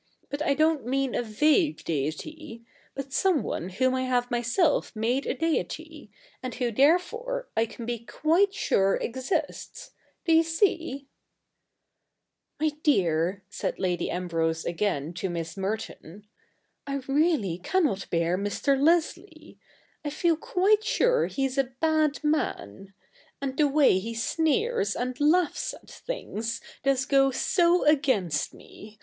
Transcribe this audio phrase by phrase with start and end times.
[0.31, 2.63] But I don't mean a vague deity;
[2.95, 6.09] but some one whom I have myself made a deity,
[6.41, 9.91] and who, therefore, I can be quite sure exists—
[10.25, 11.07] do you see?'
[12.13, 16.25] * My dear,' said Lady Ambrose again to Miss Merton,'
[16.87, 18.75] I really cannot bear Mr.
[18.83, 19.59] Leslie.
[20.03, 22.95] I feel quite sure he's a bad man.
[23.39, 28.99] And the way he sneers and laughs at things does go so against me.